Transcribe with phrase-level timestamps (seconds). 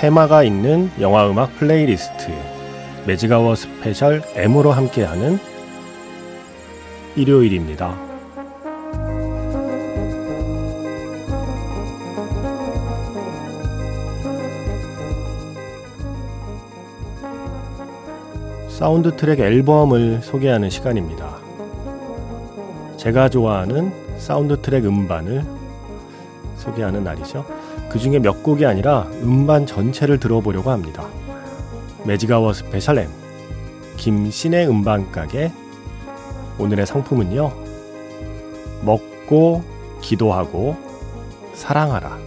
[0.00, 2.32] 테마가 있는 영화 음악 playlist
[3.06, 5.38] Magic Hour Special M으로 함께하는
[7.16, 7.94] 일요일입니다.
[18.70, 21.36] 사운드 트랙 앨범을 소개하는 시간입니다.
[22.96, 25.44] 제가 좋아하는 사운드 트랙 음반을
[26.56, 27.59] 소개하는 날이죠.
[27.90, 31.08] 그 중에 몇 곡이 아니라 음반 전체를 들어보려고 합니다.
[32.04, 33.10] 매직아워 스페셜 M
[33.96, 35.52] 김신의 음반 가게
[36.58, 37.52] 오늘의 상품은요.
[38.84, 39.62] 먹고
[40.00, 40.76] 기도하고
[41.52, 42.18] 사랑하라.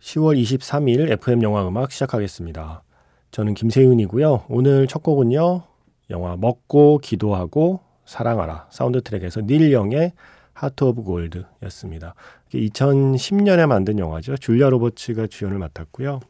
[0.00, 2.82] (10월 23일) FM 영화 음악 시작하겠습니다.
[3.30, 4.44] 저는 김세윤이고요.
[4.48, 5.69] 오늘 첫 곡은요.
[6.10, 10.12] 영화 먹고 기도하고 사랑하라 사운드 트랙에서 닐 영의
[10.52, 12.14] Heart of Gold였습니다.
[12.52, 14.36] 2010년에 만든 영화죠.
[14.36, 16.20] 줄리아 로버츠가 주연을 맡았고요.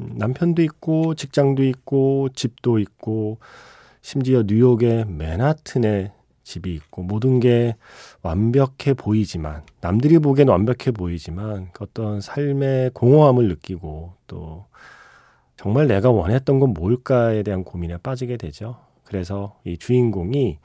[0.00, 3.38] 음, 남편도 있고 직장도 있고 집도 있고
[4.02, 7.76] 심지어 뉴욕의 맨하튼에 집이 있고 모든 게
[8.22, 14.66] 완벽해 보이지만 남들이 보기엔 완벽해 보이지만 그 어떤 삶의 공허함을 느끼고 또
[15.56, 18.76] 정말 내가 원했던 건 뭘까에 대한 고민에 빠지게 되죠.
[19.08, 20.58] 그래서 이 주인공이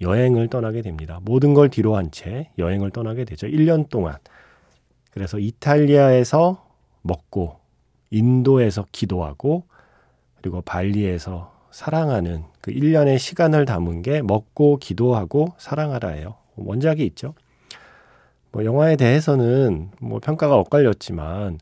[0.00, 1.18] 여행을 떠나게 됩니다.
[1.22, 3.48] 모든 걸 뒤로 한 채 여행을 떠나게 되죠.
[3.48, 4.14] 1년 동안.
[5.10, 6.64] 그래서 이탈리아에서
[7.02, 7.56] 먹고,
[8.10, 9.64] 인도에서 기도하고,
[10.36, 16.36] 그리고 발리에서 사랑하는 그 1년의 시간을 담은 게 먹고, 기도하고, 사랑하라예요.
[16.54, 17.34] 원작이 있죠.
[18.52, 21.58] 뭐 영화에 대해서는 뭐 평가가 엇갈렸지만,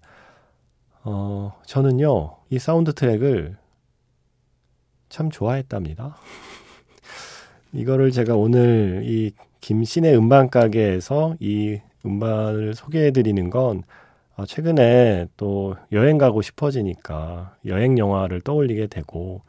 [1.04, 3.56] 어, 저는요, 이 사운드 트랙을
[5.08, 6.16] 참 좋아했답니다.
[7.72, 13.82] 이거를 제가 오늘 이 김세윤의 음반 가게에서 이 음반을 소개해 드리는 건
[14.36, 19.42] 아, 최근에 또 여행 가고 싶어지니까 여행 영화를 떠올리게 되고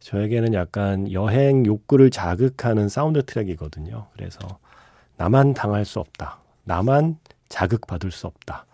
[0.00, 4.08] 저에게는 약간 여행 욕구를 자극하는 사운드 트랙이거든요.
[4.14, 4.40] 그래서
[5.16, 6.40] 나만 당할 수 없다.
[6.64, 7.18] 나만
[7.48, 8.66] 자극받을 수 없다.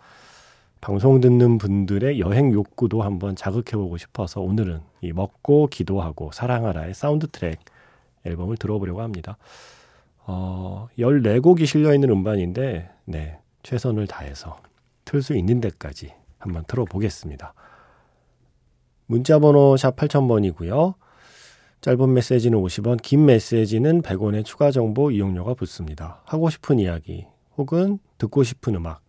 [0.81, 7.59] 방송 듣는 분들의 여행 욕구도 한번 자극해보고 싶어서 오늘은 이 먹고 기도하고 사랑하라의 사운드 트랙
[8.25, 9.37] 앨범을 들어보려고 합니다.
[10.25, 14.57] 어, 14곡이 실려있는 음반인데, 네, 최선을 다해서
[15.03, 17.53] 틀 수 있는 데까지 한번 들어보겠습니다.
[19.07, 20.93] 문자번호 샵 8000번이고요.
[21.81, 26.21] 짧은 메시지는 50원, 긴 메시지는 100원의 추가 정보 이용료가 붙습니다.
[26.25, 27.25] 하고 싶은 이야기
[27.57, 29.01] 혹은 듣고 싶은 음악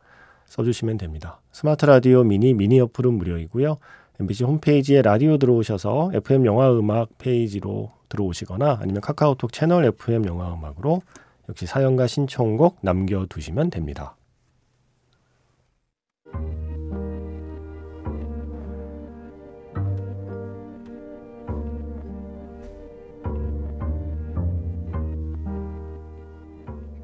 [0.50, 1.40] 써주시면 됩니다.
[1.52, 3.78] 스마트 라디오 미니 미니 어플은 무료이고요.
[4.20, 11.02] MBC 홈페이지에 라디오 들어오셔서 FM 영화 음악 페이지로 들어오시거나 아니면 카카오톡 채널 FM 영화 음악으로
[11.48, 14.16] 역시 사연과 신청곡 남겨두시면 됩니다.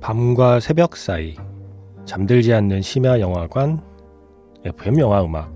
[0.01, 1.34] 밤과 새벽 사이
[2.06, 3.83] 잠들지 않는 심야 영화관
[4.65, 5.53] FM 영화 음악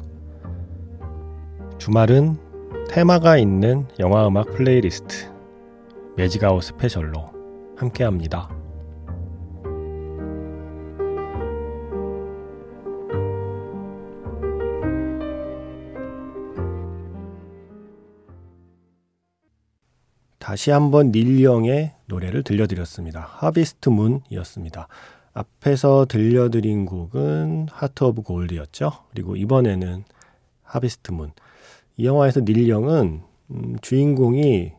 [1.78, 2.36] 주말은
[2.88, 5.30] 테마가 있는 영화 음악 playlist
[6.16, 7.30] Magic Hour Special로
[7.76, 8.50] 함께합니다.
[20.40, 23.20] 다시 한번 닐 영의 노래를 들려드렸습니다.
[23.20, 24.88] Harvest Moon이었습니다.
[25.32, 28.90] 앞에서 들려드린 곡은 Heart of Gold였죠.
[29.10, 30.04] 그리고 이번에는
[30.62, 31.32] Harvest Moon.
[31.96, 34.72] 이 영화에서 닐 영은 음, 주인공이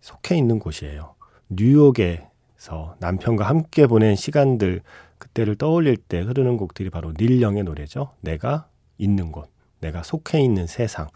[0.00, 1.14] 속해 있는 곳이에요.
[1.48, 4.82] 뉴욕에서 남편과 함께 보낸 시간들
[5.18, 8.12] 그때를 떠올릴 때 흐르는 곡들이 바로 닐 영의 노래죠.
[8.20, 8.68] 내가
[8.98, 9.50] 있는 곳,
[9.80, 11.08] 내가 속해 있는 세상.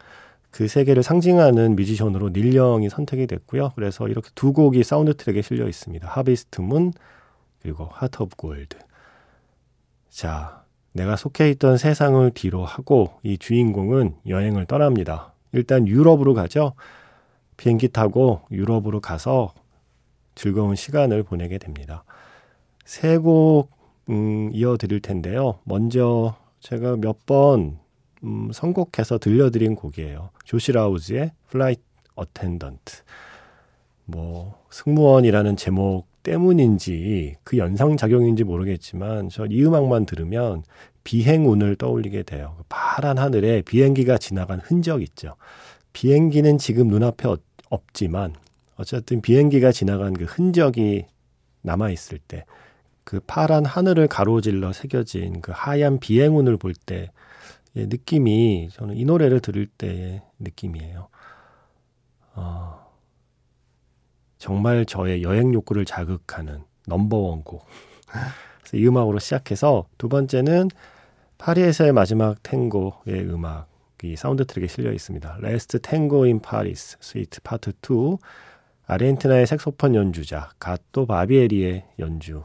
[0.50, 3.72] 그 세계를 상징하는 뮤지션으로 닐 영이 선택이 됐고요.
[3.74, 6.06] 그래서 이렇게 두 곡이 사운드 트랙에 실려 있습니다.
[6.06, 6.92] Harvest Moon
[7.64, 8.76] 그리고 Heart of Gold.
[10.10, 15.32] 자, 내가 속해 있던 세상을 뒤로 하고 이 주인공은 여행을 떠납니다.
[15.52, 16.74] 일단 유럽으로 가죠.
[17.56, 19.54] 비행기 타고 유럽으로 가서
[20.34, 22.04] 즐거운 시간을 보내게 됩니다.
[22.84, 23.70] 세곡
[24.10, 25.58] 음, 이어드릴 텐데요.
[25.64, 27.78] 먼저 제가 몇번
[28.24, 30.28] 음, 선곡해서 들려드린 곡이에요.
[30.44, 31.82] 조시 라우즈의 Flight
[32.20, 33.02] Attendant.
[34.04, 40.64] 뭐 승무원이라는 제목 때문인지 그 연상작용인지 모르겠지만 저 이 음악만 들으면
[41.04, 42.54] 비행운을 떠올리게 돼요.
[42.58, 45.36] 그 파란 하늘에 비행기가 지나간 흔적 있죠.
[45.92, 47.28] 비행기는 지금 눈앞에
[47.70, 48.34] 없지만
[48.76, 51.06] 어쨌든 비행기가 지나간 그 흔적이
[51.62, 52.44] 남아 있을 때
[53.04, 57.10] 그 파란 하늘을 가로질러 새겨진 그 하얀 비행운을 볼 때
[57.74, 61.08] 느낌이 저는 이 노래를 들을 때의 느낌이에요.
[62.34, 62.83] 어,
[64.44, 67.64] 정말 저의 여행 욕구를 자극하는 넘버원 곡.
[68.60, 70.68] 그래서 이 음악으로 시작해서 두 번째는
[71.38, 75.38] 파리에서의 마지막 탱고의 음악이 사운드 트랙에 실려 있습니다.
[75.42, 78.18] Last Tango in Paris, Suite Part 2.
[78.86, 82.44] 아르헨티나의 색소폰 연주자 가또 바비에리의 연주로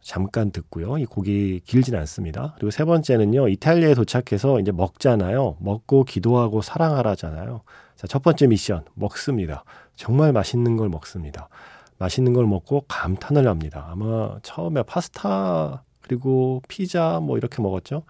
[0.00, 0.98] 잠깐 듣고요.
[0.98, 2.54] 이 곡이 길진 않습니다.
[2.56, 3.46] 그리고 세 번째는요.
[3.50, 5.58] 이탈리아에 도착해서 이제 먹잖아요.
[5.60, 7.62] 먹고 기도하고 사랑하라잖아요.
[7.94, 9.62] 자, 첫 번째 미션 먹습니다.
[9.96, 11.48] 정말 맛있는 걸 먹습니다.
[11.98, 13.86] 맛있는 걸 먹고 감탄을 합니다.
[13.90, 18.02] 아마 처음에 파스타 그리고 피자 뭐 이렇게 먹었죠.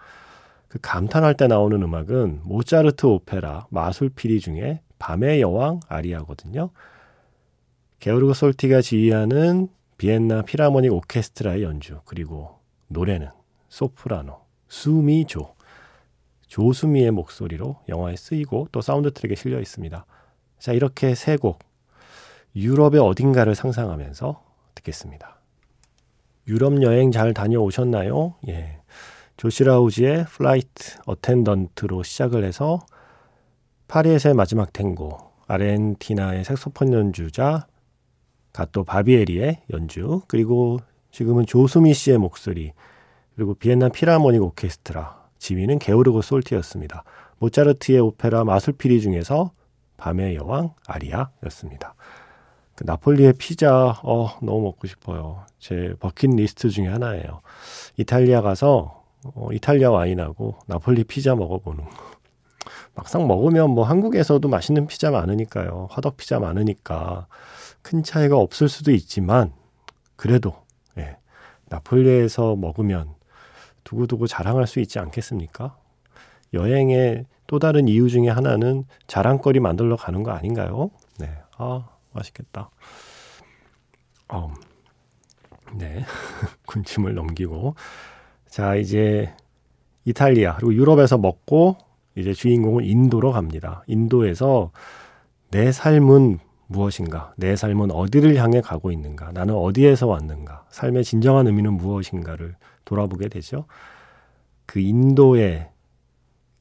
[0.67, 6.71] 그 감탄할 때 나오는 음악은 모차르트 오페라 마술피리 중에 밤의 여왕 아리아거든요.
[7.99, 13.29] 게오르그 솔티가 지휘하는 비엔나 Philharmonic 오케스트라의 연주 그리고 노래는
[13.69, 15.53] 소프라노 수미조
[16.47, 20.05] 조수미의 목소리로 영화에 쓰이고 또 사운드 트랙에 실려 있습니다.
[20.59, 21.59] 자 이렇게 세 곡
[22.55, 24.41] 유럽의 어딘가를 상상하면서
[24.75, 25.39] 듣겠습니다.
[26.47, 28.35] 유럽 여행 잘 다녀오셨나요?
[28.47, 28.79] 예.
[29.37, 32.79] 조시 라우즈의 Flight Attendant로 시작을 해서
[33.87, 35.17] 파리에서의 마지막 탱고,
[35.47, 37.67] 아르헨티나의 색소폰 연주자
[38.53, 40.79] 가또 바비에리의 연주, 그리고
[41.11, 42.73] 지금은 조수미 씨의 목소리,
[43.35, 47.03] 그리고 비엔나 피라모닉 오케스트라, 지휘는 게오르고 솔티였습니다.
[47.39, 49.51] 모차르트의 오페라 마술피리 중에서
[49.97, 51.95] 밤의 여왕 아리아였습니다.
[52.75, 55.45] 그 나폴리의 피자, 어, 너무 먹고 싶어요.
[55.59, 57.41] 제 버킷리스트 중에 하나예요.
[57.97, 61.91] 이탈리아 가서 어, 이탈리아 와인하고 나폴리 피자 먹어보는 거.
[62.93, 65.87] 막상 먹으면 뭐 한국에서도 맛있는 피자 많으니까요.
[65.89, 67.27] 화덕 피자 많으니까
[67.81, 69.53] 큰 차이가 없을 수도 있지만
[70.15, 70.53] 그래도
[70.97, 71.17] 예,
[71.65, 73.13] 나폴리에서 먹으면
[73.83, 75.77] 두고두고 자랑할 수 있지 않겠습니까?
[76.53, 80.89] 여행의 또 다른 이유 중에 하나는 자랑거리 만들러 가는 거 아닌가요?
[81.19, 81.29] 네.
[81.57, 82.69] 아, 맛있겠다.
[84.29, 84.53] 어,
[85.73, 86.03] 네.
[86.65, 87.75] 군침을 넘기고.
[88.47, 89.33] 자, 이제
[90.05, 91.77] 이탈리아, 그리고 유럽에서 먹고
[92.15, 93.83] 이제 주인공은 인도로 갑니다.
[93.87, 94.71] 인도에서
[95.51, 97.33] 내 삶은 무엇인가?
[97.37, 99.31] 내 삶은 어디를 향해 가고 있는가?
[99.31, 100.65] 나는 어디에서 왔는가?
[100.69, 103.65] 삶의 진정한 의미는 무엇인가를 돌아보게 되죠.
[104.65, 105.69] 그 인도의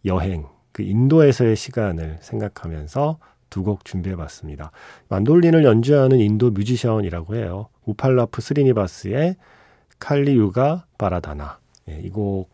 [0.05, 3.19] 여행, 그 인도에서의 시간을 생각하면서
[3.55, 4.73] 두 곡 준비해 봤습니다.
[5.09, 7.69] 만돌린을 연주하는 인도 뮤지션이라고 해요.
[7.85, 9.37] 우팔라프 스리니바스의
[10.01, 11.61] 칼리유가 바라다나.
[11.89, 12.51] 예, 이곡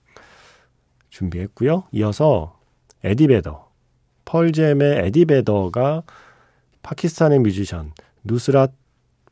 [1.09, 1.85] 준비했고요.
[1.93, 2.59] 이어서
[3.03, 3.71] 에디 베더,
[4.27, 6.03] 펄잼의 에디 베더가
[6.83, 7.93] 파키스탄의 뮤지션
[8.27, 8.73] 누스랏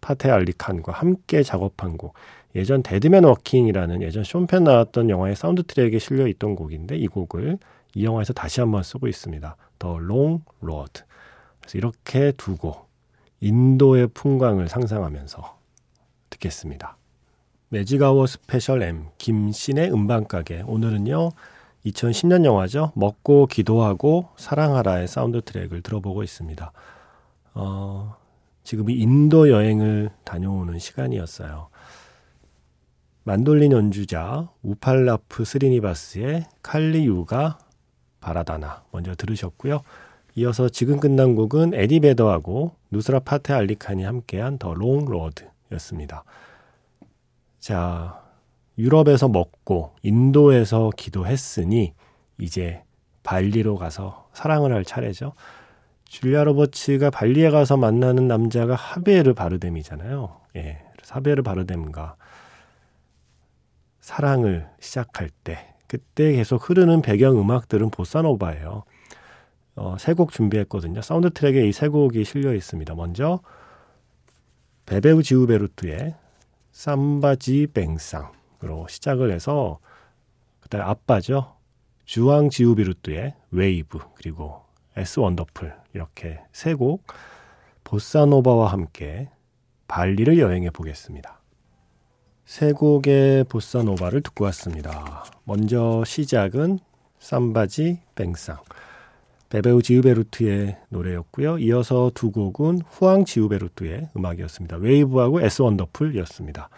[0.01, 2.15] 파테 알리 칸과 함께 작업한 곡.
[2.55, 7.09] 예전 Dead Man Walking이라는 예전 숀 펜 나왔던 영화의 사운드 트랙에 실려 있던 곡인데 이
[7.09, 7.59] 곡을
[7.95, 9.55] 이 영화에서 다시 한번 쓰고 있습니다.
[9.85, 11.03] Long Road.
[11.69, 12.89] 그래서 이렇게 두곡
[13.41, 15.59] 인도의 풍광을 상상하면서
[16.31, 16.97] 듣겠습니다.
[17.69, 21.31] 매직아워 스페셜 M 김씨네 음반가게 오늘은요
[21.85, 22.93] 2010년 영화죠.
[22.95, 26.73] 먹고 기도하고 사랑하라의 사운드 트랙을 들어보고 있습니다.
[27.55, 28.17] 어,
[28.65, 31.69] 지금이 인도 여행을 다녀오는 시간이었어요.
[33.25, 37.59] 만돌린 연주자 우팔라푸 스리니바스의 칼리유가
[38.21, 39.83] 바라다나 먼저 들으셨고요.
[40.39, 46.23] 이어서 지금 끝난 곡은 에디 베더하고 누스랏 파테 알리 칸이 함께한 The Long Road였습니다.
[47.59, 48.23] 자,
[48.79, 51.93] 유럽에서 먹고 인도에서 기도했으니
[52.39, 52.85] 이제
[53.25, 55.33] 발리로 가서 사랑을 할 차례죠.
[56.05, 60.41] 줄리아 로버츠가 발리에 가서 만나는 남자가 하비에르 바르뎀이잖아요.
[60.57, 60.79] 예.
[61.09, 62.15] 하비에르 바르뎀과
[64.01, 68.85] 사랑을 시작할 때 그때 계속 흐르는 배경 음악들은 보사노바예요.
[69.79, 71.03] 어, 세 곡 준비했거든요.
[71.03, 72.95] 사운드 트랙에 이 세 곡이 실려 있습니다.
[72.95, 73.41] 먼저
[74.87, 76.15] 베베우 지우베르투의
[76.73, 78.33] Samba da
[78.65, 79.79] Bênção으로 시작을 해서
[80.61, 81.55] 그다음 아빠죠.
[82.05, 84.63] 주황 지우비루트의 웨이브 그리고
[84.97, 87.05] 'S Wonderful 이렇게 세 곡
[87.85, 89.31] 보사노바와 함께
[89.87, 91.41] 발리를 여행해 보겠습니다.
[92.45, 95.25] 세 곡의 보사노바를 듣고 왔습니다.
[95.45, 96.79] 먼저 시작은
[97.21, 98.59] 삼바지 뱅상
[99.51, 101.59] 베베우 지우베루트의 노래였고요.
[101.59, 104.77] 이어서 두 곡은 후앙 지우베루트의 음악이었습니다.
[104.77, 106.69] 웨이브하고 에스 원더풀이었습니다.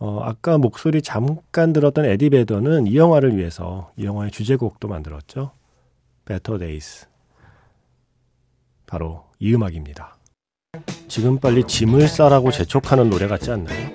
[0.00, 5.52] 어, 아까 목소리 잠깐 들었던 에디 베더는 이 영화를 위해서 이 영화의 주제곡도 만들었죠.
[6.24, 7.06] Better Days.
[8.86, 10.16] 바로 이 음악입니다.
[11.08, 13.90] 지금 빨리 짐을 싸라고 재촉하는 노래 같지 않나요?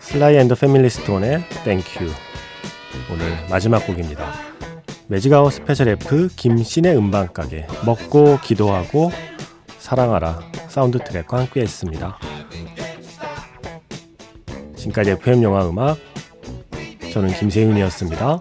[0.00, 2.04] 슬라이 앤 더 패밀리 스톤의 Thank You
[3.12, 4.49] 오늘 마지막 곡입니다.
[5.10, 9.10] Magic Hour 스페셜 F 김씨네 음반가게 먹고 기도하고
[9.80, 10.38] 사랑하라
[10.68, 12.16] 사운드 트랙과 함께 했습니다.
[14.76, 15.98] 지금까지 FM 영화 음악
[17.12, 18.38] 저는 김세윤이었습니다.